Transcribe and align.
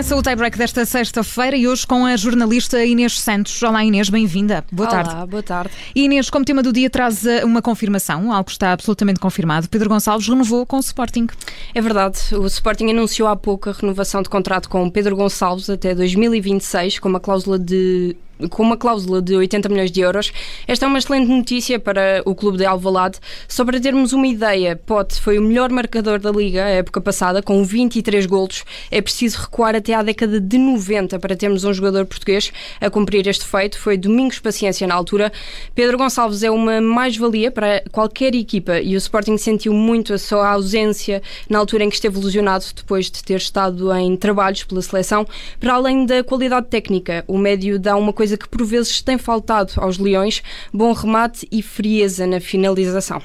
Começa 0.00 0.16
o 0.16 0.22
tie-break 0.22 0.56
desta 0.56 0.86
sexta-feira 0.86 1.54
e 1.54 1.68
hoje 1.68 1.86
com 1.86 2.06
a 2.06 2.16
jornalista 2.16 2.82
Inês 2.82 3.20
Santos. 3.20 3.62
Olá 3.62 3.84
Inês, 3.84 4.08
bem-vinda. 4.08 4.64
Boa 4.72 4.88
Olá, 4.88 5.04
tarde. 5.04 5.30
boa 5.30 5.42
tarde. 5.42 5.70
Inês, 5.94 6.30
como 6.30 6.42
tema 6.42 6.62
do 6.62 6.72
dia, 6.72 6.88
traz 6.88 7.26
eh, 7.26 7.44
uma 7.44 7.60
confirmação, 7.60 8.32
algo 8.32 8.46
que 8.46 8.52
está 8.52 8.72
absolutamente 8.72 9.20
confirmado. 9.20 9.68
Pedro 9.68 9.90
Gonçalves 9.90 10.26
renovou 10.26 10.64
com 10.64 10.78
o 10.78 10.80
Sporting. 10.80 11.26
É 11.74 11.82
verdade, 11.82 12.18
o 12.32 12.46
Sporting 12.46 12.88
anunciou 12.88 13.28
há 13.28 13.36
pouco 13.36 13.68
a 13.68 13.72
renovação 13.74 14.22
de 14.22 14.30
contrato 14.30 14.70
com 14.70 14.88
Pedro 14.88 15.14
Gonçalves 15.14 15.68
até 15.68 15.94
2026, 15.94 16.98
com 16.98 17.10
uma 17.10 17.20
cláusula 17.20 17.58
de 17.58 18.16
com 18.48 18.62
uma 18.62 18.76
cláusula 18.76 19.20
de 19.20 19.34
80 19.34 19.68
milhões 19.68 19.90
de 19.90 20.00
euros. 20.00 20.32
Esta 20.66 20.86
é 20.86 20.88
uma 20.88 20.98
excelente 20.98 21.28
notícia 21.28 21.78
para 21.78 22.22
o 22.24 22.34
clube 22.34 22.58
de 22.58 22.64
Alvalade. 22.64 23.18
Só 23.48 23.64
para 23.64 23.80
termos 23.80 24.12
uma 24.12 24.26
ideia, 24.26 24.76
Pote 24.76 25.20
foi 25.20 25.38
o 25.38 25.42
melhor 25.42 25.70
marcador 25.70 26.18
da 26.18 26.30
Liga 26.30 26.64
a 26.64 26.68
época 26.68 27.00
passada, 27.00 27.42
com 27.42 27.62
23 27.64 28.26
golos. 28.26 28.64
É 28.90 29.00
preciso 29.00 29.40
recuar 29.40 29.74
até 29.74 29.94
à 29.94 30.02
década 30.02 30.40
de 30.40 30.58
90 30.58 31.18
para 31.18 31.36
termos 31.36 31.64
um 31.64 31.72
jogador 31.72 32.06
português 32.06 32.52
a 32.80 32.88
cumprir 32.88 33.26
este 33.26 33.44
feito. 33.44 33.78
Foi 33.78 33.96
Domingos 33.96 34.38
Paciência 34.38 34.86
na 34.86 34.94
altura. 34.94 35.32
Pedro 35.74 35.98
Gonçalves 35.98 36.42
é 36.42 36.50
uma 36.50 36.80
mais-valia 36.80 37.50
para 37.50 37.82
qualquer 37.90 38.34
equipa 38.34 38.80
e 38.80 38.94
o 38.94 38.98
Sporting 38.98 39.36
sentiu 39.36 39.72
muito 39.72 40.14
a 40.14 40.18
sua 40.18 40.48
ausência 40.50 41.22
na 41.48 41.58
altura 41.58 41.84
em 41.84 41.88
que 41.88 41.94
esteve 41.94 42.18
lesionado, 42.18 42.64
depois 42.74 43.10
de 43.10 43.22
ter 43.22 43.36
estado 43.36 43.92
em 43.94 44.16
trabalhos 44.16 44.64
pela 44.64 44.82
seleção. 44.82 45.26
Para 45.58 45.74
além 45.74 46.06
da 46.06 46.22
qualidade 46.22 46.68
técnica, 46.68 47.24
o 47.26 47.38
médio 47.38 47.78
dá 47.78 47.96
uma 47.96 48.12
coisa 48.12 48.29
coisa 48.30 48.36
que 48.36 48.48
por 48.48 48.64
vezes 48.64 49.00
tem 49.00 49.18
faltado 49.18 49.72
aos 49.76 49.98
Leões: 49.98 50.42
bom 50.72 50.92
remate 50.92 51.48
e 51.50 51.62
frieza 51.62 52.26
na 52.26 52.40
finalização. 52.40 53.22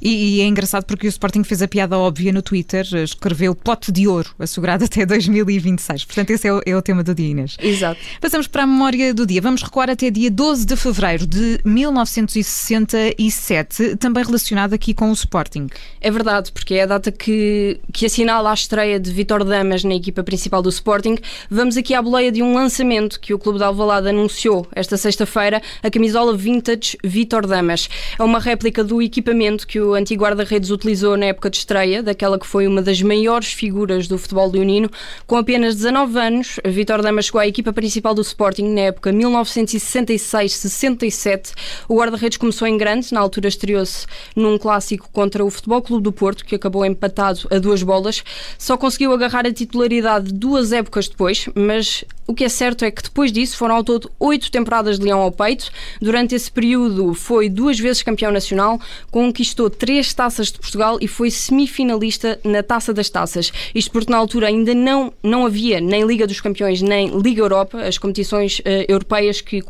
E, 0.00 0.38
e, 0.38 0.40
é 0.40 0.46
engraçado 0.46 0.84
porque 0.84 1.06
o 1.06 1.08
Sporting 1.08 1.44
fez 1.44 1.62
a 1.62 1.68
piada 1.68 1.96
óbvia 1.98 2.32
no 2.32 2.42
Twitter, 2.42 2.84
escreveu 2.94 3.54
pote 3.54 3.92
de 3.92 4.08
ouro, 4.08 4.30
assegurado 4.38 4.84
até 4.84 5.04
2026. 5.06 6.04
Portanto, 6.04 6.30
esse 6.30 6.48
é 6.48 6.52
o, 6.52 6.60
é 6.64 6.76
o 6.76 6.82
tema 6.82 7.02
do 7.02 7.14
dia, 7.14 7.28
Inês. 7.28 7.56
Exato. 7.60 8.00
Passamos 8.20 8.46
para 8.46 8.64
a 8.64 8.66
memória 8.66 9.14
do 9.14 9.26
dia. 9.26 9.40
Vamos 9.40 9.62
recuar 9.62 9.88
até 9.90 10.10
dia 10.10 10.30
12 10.30 10.66
de 10.66 10.76
fevereiro 10.76 11.26
de 11.26 11.60
1967, 11.64 13.96
também 13.96 14.22
relacionado 14.24 14.74
aqui 14.74 14.92
com 14.94 15.10
o 15.10 15.12
Sporting. 15.12 15.68
É 16.00 16.10
verdade, 16.10 16.50
porque 16.52 16.74
é 16.74 16.82
a 16.82 16.86
data 16.86 17.12
que, 17.12 17.80
que 17.92 18.06
assinala 18.06 18.50
a 18.50 18.54
estreia 18.54 18.98
de 18.98 19.12
Vitor 19.12 19.44
Damas 19.44 19.84
na 19.84 19.94
equipa 19.94 20.22
principal 20.22 20.62
do 20.62 20.68
Sporting. 20.68 21.16
Vamos 21.50 21.76
aqui 21.76 21.94
à 21.94 22.02
boleia 22.02 22.32
de 22.32 22.42
um 22.42 22.54
lançamento 22.54 23.20
que 23.20 23.34
o 23.34 23.38
Clube 23.38 23.58
de 23.58 23.64
Alvalade 23.64 24.08
anunciou 24.08 24.66
esta 24.74 24.96
sexta-feira, 24.96 25.60
a 25.82 25.90
camisola 25.90 26.36
Vintage 26.36 26.96
Vitor 27.04 27.46
Damas. 27.46 27.88
É 28.18 28.22
uma 28.22 28.38
réplica 28.38 28.82
do 28.82 29.02
equipamento 29.02 29.59
que 29.66 29.80
o 29.80 29.94
antigo 29.94 30.22
guarda-redes 30.22 30.70
utilizou 30.70 31.16
na 31.16 31.24
época 31.26 31.50
de 31.50 31.56
estreia, 31.58 32.02
daquela 32.02 32.38
que 32.38 32.46
foi 32.46 32.66
uma 32.66 32.80
das 32.82 33.02
maiores 33.02 33.52
figuras 33.52 34.08
do 34.08 34.16
futebol 34.18 34.50
leonino. 34.50 34.90
Com 35.26 35.36
apenas 35.36 35.74
19 35.74 36.18
anos, 36.18 36.58
Vitor 36.64 37.02
Damas 37.02 37.26
chegou 37.26 37.40
à 37.40 37.46
equipa 37.46 37.70
principal 37.72 38.14
do 38.14 38.22
Sporting 38.22 38.72
na 38.72 38.80
época 38.82 39.12
1966-67. 39.12 41.52
O 41.88 41.96
guarda-redes 41.96 42.38
começou 42.38 42.68
em 42.68 42.78
grande, 42.78 43.12
na 43.12 43.20
altura 43.20 43.48
estreou-se 43.48 44.06
num 44.36 44.58
clássico 44.58 45.08
contra 45.12 45.44
o 45.44 45.50
Futebol 45.50 45.82
Clube 45.82 46.04
do 46.04 46.12
Porto, 46.12 46.44
que 46.44 46.54
acabou 46.54 46.84
empatado 46.84 47.48
a 47.50 47.58
duas 47.58 47.82
bolas. 47.82 48.22
Só 48.58 48.76
conseguiu 48.76 49.12
agarrar 49.12 49.44
a 49.46 49.52
titularidade 49.52 50.32
duas 50.32 50.72
épocas 50.72 51.08
depois, 51.08 51.48
mas 51.54 52.04
o 52.30 52.34
que 52.34 52.44
é 52.44 52.48
certo 52.48 52.84
é 52.84 52.92
que 52.92 53.02
depois 53.02 53.32
disso 53.32 53.56
foram 53.56 53.74
ao 53.74 53.82
todo 53.82 54.08
oito 54.20 54.52
temporadas 54.52 55.00
de 55.00 55.04
Leão 55.04 55.18
ao 55.18 55.32
peito. 55.32 55.68
Durante 56.00 56.32
esse 56.32 56.48
período 56.48 57.12
foi 57.12 57.48
duas 57.48 57.76
vezes 57.76 58.04
campeão 58.04 58.30
nacional, 58.30 58.80
conquistou 59.10 59.49
três 59.70 60.12
taças 60.14 60.52
de 60.52 60.58
Portugal 60.58 60.98
e 61.00 61.08
foi 61.08 61.30
semifinalista 61.30 62.38
na 62.44 62.62
Taça 62.62 62.92
das 62.92 63.08
Taças. 63.08 63.52
Isto 63.74 63.90
porque 63.90 64.10
na 64.10 64.18
altura 64.18 64.48
ainda 64.48 64.74
não, 64.74 65.12
não 65.22 65.46
havia 65.46 65.80
nem 65.80 66.06
Liga 66.06 66.26
dos 66.26 66.40
Campeões 66.40 66.82
nem 66.82 67.08
Liga 67.20 67.42
Europa, 67.42 67.80
as 67.82 67.98
competições 67.98 68.60
uh, 68.60 68.62
europeias 68.88 69.40
que 69.40 69.60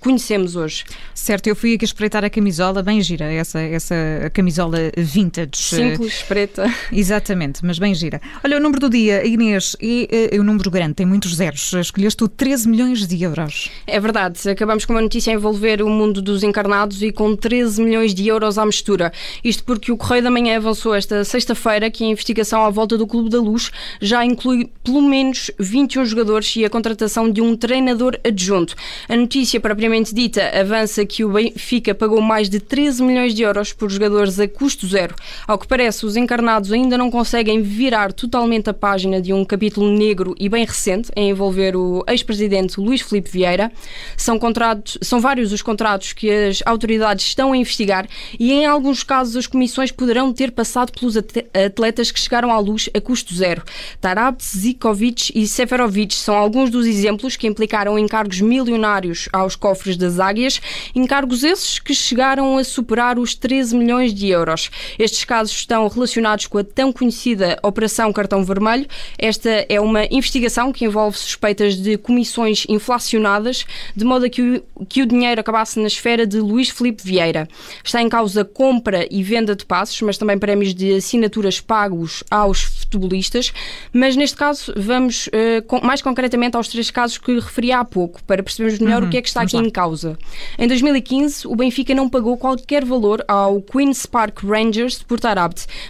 conhecemos 0.00 0.56
hoje. 0.56 0.84
Certo, 1.14 1.46
eu 1.46 1.56
fui 1.56 1.74
aqui 1.74 1.84
espreitar 1.84 2.24
a 2.24 2.30
camisola, 2.30 2.82
bem 2.82 3.00
gira, 3.00 3.24
essa, 3.32 3.60
essa 3.60 3.94
camisola 4.32 4.78
vintage. 4.96 5.50
Simples, 5.56 6.22
preta. 6.22 6.72
Exatamente, 6.92 7.64
mas 7.64 7.78
bem 7.78 7.94
gira. 7.94 8.20
Olha, 8.44 8.56
o 8.56 8.60
número 8.60 8.80
do 8.80 8.90
dia, 8.90 9.26
Inês, 9.26 9.76
é, 9.80 10.32
é, 10.34 10.36
é 10.36 10.40
um 10.40 10.44
número 10.44 10.70
grande, 10.70 10.94
tem 10.94 11.06
muitos 11.06 11.36
zeros. 11.36 11.72
Escolheste 11.72 12.18
tu 12.18 12.28
13 12.28 12.68
milhões 12.68 13.06
de 13.06 13.22
euros. 13.22 13.70
É 13.86 13.98
verdade, 13.98 14.48
acabamos 14.48 14.84
com 14.84 14.92
uma 14.92 15.02
notícia 15.02 15.32
a 15.32 15.34
envolver 15.34 15.82
o 15.82 15.88
mundo 15.88 16.20
dos 16.20 16.42
encarnados 16.42 17.02
e 17.02 17.12
com 17.12 17.34
13 17.34 17.82
milhões 17.82 18.14
de 18.14 18.28
euros 18.28 18.58
à 18.58 18.66
mistura. 18.66 19.12
Isto 19.42 19.64
porque 19.64 19.92
o 19.92 19.96
Correio 19.96 20.22
da 20.22 20.30
Manhã 20.30 20.56
avançou 20.56 20.94
esta 20.94 21.24
sexta-feira 21.24 21.90
que 21.90 22.04
a 22.04 22.06
investigação 22.06 22.64
à 22.64 22.70
volta 22.70 22.96
do 22.96 23.06
Clube 23.06 23.30
da 23.30 23.40
Luz 23.40 23.70
já 24.00 24.24
inclui 24.24 24.70
pelo 24.82 25.02
menos 25.02 25.50
21 25.58 26.04
jogadores 26.04 26.54
e 26.56 26.64
a 26.64 26.70
contratação 26.70 27.30
de 27.30 27.40
um 27.40 27.56
treinador 27.56 28.18
adjunto. 28.24 28.74
A 29.08 29.16
notícia 29.16 29.60
propriamente 29.60 30.14
dita 30.14 30.42
avança 30.58 31.04
que 31.06 31.24
o 31.24 31.30
Benfica 31.30 31.94
pagou 31.94 32.20
mais 32.20 32.48
de 32.48 32.60
13 32.60 33.02
milhões 33.02 33.34
de 33.34 33.42
euros 33.42 33.72
por 33.72 33.90
jogadores 33.90 34.38
a 34.38 34.48
custo 34.48 34.86
zero. 34.86 35.14
Ao 35.46 35.58
que 35.58 35.66
parece, 35.66 36.06
os 36.06 36.16
encarnados 36.16 36.72
ainda 36.72 36.98
não 36.98 37.10
conseguem 37.10 37.62
virar 37.62 38.12
totalmente 38.12 38.70
a 38.70 38.74
página 38.74 39.20
de 39.20 39.32
um 39.32 39.44
capítulo 39.44 39.90
negro 39.90 40.34
e 40.38 40.48
bem 40.48 40.64
recente 40.64 41.10
a 41.16 41.20
envolver 41.20 41.76
o 41.76 42.04
ex-presidente 42.08 42.80
Luís 42.80 43.00
Filipe 43.00 43.30
Vieira. 43.30 43.72
São, 44.16 44.38
contratos, 44.38 44.98
são 45.02 45.20
vários 45.20 45.52
os 45.52 45.62
contratos 45.62 46.12
que 46.12 46.30
as 46.30 46.62
autoridades 46.66 47.26
estão 47.26 47.52
a 47.52 47.56
investigar 47.56 48.06
e 48.38 48.52
em 48.52 48.66
alguns 48.66 49.02
casos 49.02 49.13
casos, 49.14 49.36
as 49.36 49.46
comissões 49.46 49.92
poderão 49.92 50.32
ter 50.32 50.50
passado 50.50 50.90
pelos 50.90 51.16
atletas 51.16 52.10
que 52.10 52.18
chegaram 52.18 52.50
à 52.50 52.58
luz 52.58 52.90
a 52.92 53.00
custo 53.00 53.32
zero. 53.32 53.62
Tarabt, 54.00 54.44
Zikovic 54.44 55.30
e 55.32 55.46
Seferovic 55.46 56.12
são 56.12 56.34
alguns 56.34 56.68
dos 56.68 56.84
exemplos 56.84 57.36
que 57.36 57.46
implicaram 57.46 57.96
encargos 57.96 58.40
milionários 58.40 59.28
aos 59.32 59.54
cofres 59.54 59.96
das 59.96 60.18
águias, 60.18 60.60
encargos 60.96 61.44
esses 61.44 61.78
que 61.78 61.94
chegaram 61.94 62.58
a 62.58 62.64
superar 62.64 63.16
os 63.16 63.36
13 63.36 63.76
milhões 63.76 64.12
de 64.12 64.30
euros. 64.30 64.68
Estes 64.98 65.22
casos 65.22 65.54
estão 65.54 65.86
relacionados 65.86 66.48
com 66.48 66.58
a 66.58 66.64
tão 66.64 66.92
conhecida 66.92 67.56
Operação 67.62 68.12
Cartão 68.12 68.42
Vermelho. 68.42 68.88
Esta 69.16 69.64
é 69.68 69.80
uma 69.80 70.06
investigação 70.06 70.72
que 70.72 70.84
envolve 70.84 71.16
suspeitas 71.16 71.76
de 71.76 71.96
comissões 71.96 72.66
inflacionadas, 72.68 73.64
de 73.94 74.04
modo 74.04 74.24
a 74.24 74.28
que 74.28 74.42
o, 74.74 74.86
que 74.86 75.02
o 75.02 75.06
dinheiro 75.06 75.40
acabasse 75.40 75.78
na 75.78 75.86
esfera 75.86 76.26
de 76.26 76.40
Luís 76.40 76.68
Felipe 76.68 77.04
Vieira. 77.04 77.46
Está 77.84 78.02
em 78.02 78.08
causa 78.08 78.44
compra 78.44 79.03
e 79.10 79.22
venda 79.22 79.54
de 79.54 79.64
passos, 79.64 80.00
mas 80.02 80.18
também 80.18 80.38
prémios 80.38 80.74
de 80.74 80.94
assinaturas 80.94 81.60
pagos 81.60 82.22
aos 82.30 82.83
futebolistas. 82.94 83.52
Mas 83.92 84.16
neste 84.16 84.36
caso, 84.36 84.72
vamos 84.76 85.26
uh, 85.28 85.84
mais 85.84 86.00
concretamente 86.00 86.56
aos 86.56 86.68
três 86.68 86.90
casos 86.90 87.18
que 87.18 87.34
referi 87.34 87.72
há 87.72 87.84
pouco, 87.84 88.22
para 88.24 88.42
percebermos 88.42 88.78
melhor 88.78 89.02
uhum, 89.02 89.08
o 89.08 89.10
que 89.10 89.16
é 89.18 89.22
que 89.22 89.28
está 89.28 89.42
aqui 89.42 89.56
lá. 89.56 89.62
em 89.62 89.70
causa. 89.70 90.16
Em 90.58 90.68
2015, 90.68 91.46
o 91.46 91.56
Benfica 91.56 91.94
não 91.94 92.08
pagou 92.08 92.36
qualquer 92.36 92.84
valor 92.84 93.24
ao 93.26 93.60
Queen's 93.60 94.06
Park 94.06 94.42
Rangers 94.44 94.98
de 94.98 95.04
Porto 95.04 95.24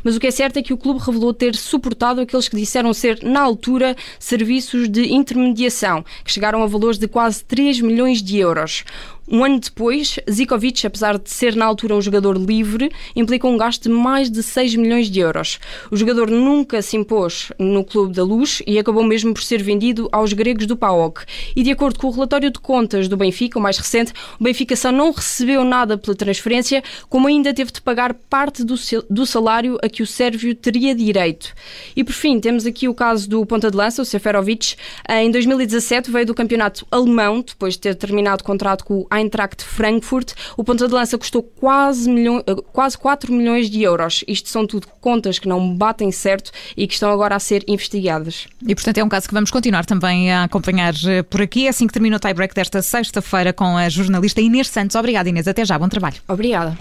mas 0.04 0.16
o 0.16 0.20
que 0.20 0.28
é 0.28 0.31
certo 0.31 0.59
é 0.59 0.62
que 0.62 0.72
o 0.72 0.76
clube 0.76 1.00
revelou 1.00 1.34
ter 1.34 1.56
suportado 1.56 2.20
aqueles 2.20 2.48
que 2.48 2.56
disseram 2.56 2.94
ser, 2.94 3.19
na 3.22 3.41
altura, 3.41 3.97
serviços 4.19 4.88
de 4.88 5.12
intermediação, 5.12 6.04
que 6.25 6.32
chegaram 6.32 6.62
a 6.62 6.66
valores 6.66 6.98
de 6.98 7.09
quase 7.09 7.44
3 7.44 7.81
milhões 7.81 8.22
de 8.22 8.38
euros. 8.38 8.84
Um 9.26 9.42
ano 9.42 9.59
depois, 9.59 10.19
Zikovic, 10.31 10.86
apesar 10.86 11.19
de 11.19 11.31
ser 11.31 11.56
na 11.56 11.65
altura 11.65 11.94
um 11.94 12.03
jogador 12.03 12.36
livre, 12.36 12.91
implicou 13.16 13.50
um 13.50 13.56
gasto 13.56 13.84
de 13.84 13.88
mais 13.88 14.31
de 14.31 14.42
6 14.42 14.76
milhões 14.76 15.10
de 15.10 15.21
euros. 15.21 15.59
O 15.91 15.97
jogador 15.97 16.31
nunca 16.31 16.82
se 16.82 16.94
impôs 16.97 17.53
no 17.59 17.84
Clube 17.84 18.15
da 18.15 18.22
Luz 18.22 18.62
e 18.66 18.78
acabou 18.78 19.05
mesmo 19.05 19.34
por 19.34 19.43
ser 19.43 19.62
vendido 19.62 20.09
aos 20.12 20.32
gregos 20.32 20.66
do 20.66 20.77
PAOK. 20.77 21.25
E 21.55 21.62
de 21.62 21.71
acordo 21.71 21.99
com 21.99 22.09
o 22.09 22.10
relatório 22.10 22.50
de 22.50 22.59
contas 22.59 23.09
do 23.09 23.16
Benfica, 23.16 23.59
o 23.59 23.62
mais 23.62 23.78
recente, 23.78 24.12
o 24.38 24.44
Benfica 24.44 24.77
só 24.77 24.91
não 24.91 25.12
recebeu 25.12 25.65
nada 25.65 25.97
pela 25.99 26.16
transferência, 26.16 26.83
como 27.09 27.28
ainda 27.28 27.53
teve 27.53 27.72
de 27.72 27.80
pagar 27.80 28.15
parte 28.15 28.65
do, 28.65 29.27
salário 29.27 29.78
a 29.83 29.89
que 29.89 30.03
o 30.03 30.07
Sérvio 30.07 30.54
teria 30.54 30.95
direito. 30.95 31.53
E 31.97 32.03
por 32.04 32.13
fim, 32.13 32.41
temos 32.41 32.66
aqui 32.66 32.89
o 32.89 32.95
caso 32.95 33.28
do 33.28 33.45
ponta 33.47 33.71
de 33.71 33.77
lança, 33.77 34.03
o 34.03 34.04
Seferovic. 34.04 34.77
Em 35.09 35.30
2017 35.30 36.10
veio 36.10 36.27
do 36.27 36.34
campeonato 36.34 36.86
alemão, 36.91 37.41
depois 37.41 37.74
de 37.74 37.80
ter 37.80 37.95
terminado 37.95 38.42
o 38.42 38.45
contrato 38.45 38.84
com 38.84 39.01
o 39.01 39.07
Eintracht 39.15 39.65
Frankfurt. 39.65 40.33
O 40.57 40.65
ponta 40.65 40.86
de 40.86 40.95
lança 40.95 41.18
custou 41.18 41.42
quase, 41.42 42.10
eh, 42.10 42.54
quase 42.72 42.97
4 42.98 43.33
milhões 43.33 43.71
de 43.71 43.83
euros. 43.83 44.24
Isto 44.27 44.48
são 44.48 44.66
tudo 44.66 44.86
contas 45.01 45.39
que 45.39 45.48
não 45.48 45.74
batem 45.74 46.10
certo 46.10 46.51
e 46.77 46.84
que 46.86 46.95
estão 46.95 47.10
agora 47.10 47.36
a 47.36 47.39
ser 47.39 47.65
investigadas. 47.69 48.47
E, 48.66 48.75
portanto, 48.75 48.98
é 48.98 49.04
um 49.04 49.09
caso 49.09 49.28
que 49.28 49.34
vamos 49.34 49.51
continuar 49.51 49.84
também 49.84 50.33
a 50.33 50.45
acompanhar 50.45 50.95
eh, 51.07 51.22
por 51.22 51.41
aqui. 51.41 51.66
É 51.66 51.71
assim 51.71 51.86
que 51.86 51.92
termina 51.92 52.16
o 52.16 52.21
tie-break 52.21 52.54
desta 52.54 52.83
sexta-feira 52.83 53.53
com 53.53 53.77
a 53.77 53.89
jornalista 53.89 54.41
Inês 54.41 54.69
Santos. 54.69 54.97
Obrigada, 54.97 55.28
Inês. 55.28 55.48
Até 55.48 55.65
já. 55.65 55.78
Bom 55.78 55.89
trabalho. 55.89 56.16
Obrigada. 56.28 56.77